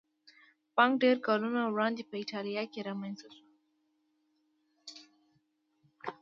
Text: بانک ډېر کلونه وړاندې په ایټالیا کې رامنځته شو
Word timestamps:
بانک 0.75 0.93
ډېر 1.03 1.17
کلونه 1.27 1.61
وړاندې 1.73 2.01
په 2.09 2.15
ایټالیا 2.21 2.63
کې 2.71 2.85
رامنځته 2.87 3.27
شو 3.35 3.43